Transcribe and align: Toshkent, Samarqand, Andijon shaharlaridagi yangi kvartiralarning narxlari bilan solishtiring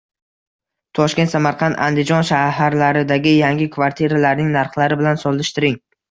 Toshkent, 0.99 1.31
Samarqand, 1.33 1.75
Andijon 1.87 2.25
shaharlaridagi 2.29 3.33
yangi 3.33 3.67
kvartiralarning 3.75 4.49
narxlari 4.55 4.99
bilan 5.03 5.21
solishtiring 5.25 5.77